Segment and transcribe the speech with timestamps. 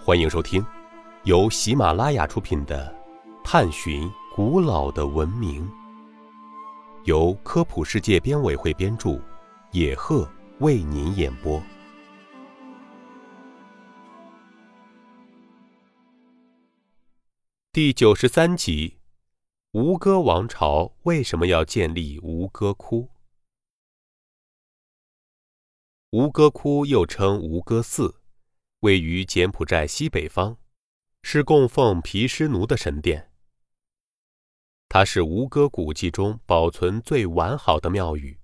[0.00, 0.64] 欢迎收听
[1.24, 2.96] 由喜马拉雅出品的
[3.44, 5.68] 《探寻古老的文明》，
[7.04, 9.20] 由科普世界编委会编著，
[9.72, 10.26] 野鹤
[10.60, 11.60] 为您演播。
[17.72, 18.98] 第九十三集：
[19.72, 23.10] 吴哥王朝为什么要建立吴哥窟？
[26.10, 28.17] 吴哥窟又称吴哥寺，
[28.80, 30.56] 位于柬埔寨西北方，
[31.22, 33.32] 是供奉毗湿奴的神殿。
[34.88, 38.38] 它是吴哥古迹中保存最完好的庙宇，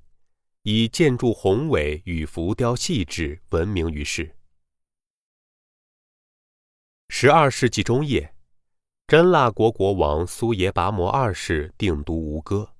[0.62, 4.37] 以建筑宏伟与浮雕细致闻名于世。
[7.09, 8.34] 十二世纪中叶，
[9.06, 12.75] 真腊国国王苏耶拔摩二世定都吴哥。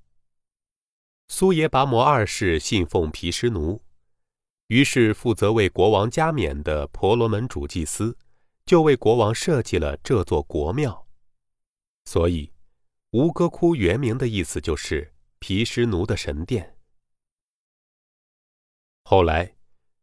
[1.29, 3.84] 苏耶拔摩二世信奉毗湿奴。
[4.67, 8.17] 于是，负责为国王加冕的婆罗门主祭司
[8.65, 11.07] 就为国王设计了这座国庙。
[12.05, 12.51] 所以，
[13.11, 16.75] 吴哥窟原名的意思就是毗湿奴的神殿。
[19.03, 19.55] 后来，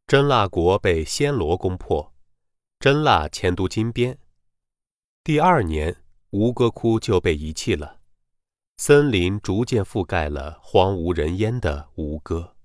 [0.07, 2.15] 真腊国被暹罗攻破，
[2.79, 4.17] 真腊迁都金边。
[5.25, 8.01] 第二年，吴哥窟就被遗弃了，
[8.77, 12.57] 森林逐渐覆盖了荒无人烟的吴哥。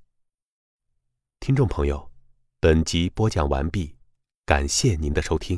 [1.48, 2.12] 听众朋友，
[2.60, 3.96] 本集播讲完毕，
[4.46, 5.58] 感谢您的收听。